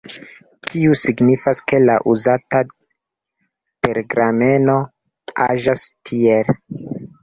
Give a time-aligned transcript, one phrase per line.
[0.69, 2.63] Tiu signifas, ke la uzata
[3.89, 4.81] pergameno
[5.51, 6.55] aĝas tiel.